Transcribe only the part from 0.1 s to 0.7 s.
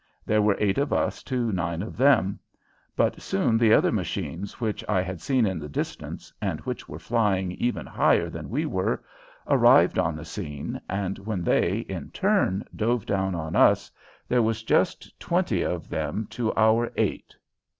There were